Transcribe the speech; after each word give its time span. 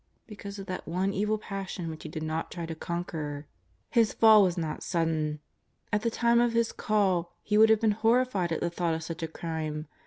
Because 0.25 0.57
of 0.57 0.65
that 0.65 0.87
one 0.87 1.13
evil 1.13 1.37
passion 1.37 1.87
w^hich 1.89 2.01
he 2.01 2.09
did 2.09 2.23
not 2.23 2.49
try 2.49 2.65
to 2.65 2.73
conquer. 2.73 3.45
His 3.91 4.13
fall 4.13 4.41
was 4.41 4.57
not 4.57 4.81
sudden. 4.81 5.41
At 5.93 6.01
the 6.01 6.09
time 6.09 6.41
of 6.41 6.53
his 6.53 6.71
call 6.71 7.35
he 7.43 7.55
would 7.55 7.69
have 7.69 7.81
been 7.81 7.91
horrified 7.91 8.51
at 8.51 8.61
the 8.61 8.71
thought 8.71 8.95
of 8.95 9.03
such 9.03 9.21
a 9.21 9.27
crime. 9.27 9.85